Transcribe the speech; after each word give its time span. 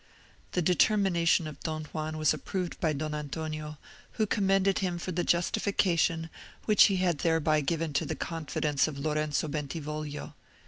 The 0.53 0.63
determination 0.63 1.45
of 1.45 1.59
Don 1.59 1.85
Juan 1.93 2.17
was 2.17 2.33
approved 2.33 2.79
by 2.79 2.91
Don 2.91 3.13
Antonio, 3.13 3.77
who 4.13 4.25
commended 4.25 4.79
him 4.79 4.97
for 4.97 5.11
the 5.11 5.23
justification 5.23 6.31
which 6.65 6.85
he 6.85 6.95
had 6.95 7.19
thereby 7.19 7.61
given 7.61 7.93
to 7.93 8.05
the 8.07 8.15
confidence 8.15 8.87
of 8.87 8.97
Lorenzo 8.97 9.47
Bentivoglio. 9.47 10.33